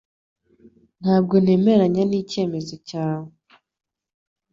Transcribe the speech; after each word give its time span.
Ntabwo 1.01 1.35
nemeranya 1.43 2.03
nicyemezo 2.09 2.73
cyawe 2.89 3.31